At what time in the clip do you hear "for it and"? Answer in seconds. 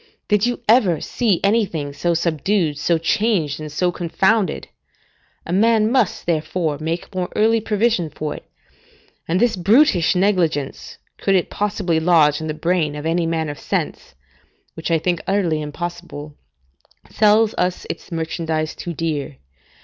8.09-9.39